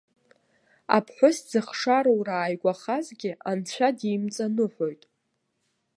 Аԥҳәыс 0.95 1.37
зыхшароура 1.49 2.33
ааигәахазгьы, 2.37 3.31
анцәа 3.49 3.89
димҵаныҳәоит. 3.97 5.03